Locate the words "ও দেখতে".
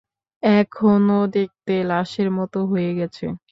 1.11-1.73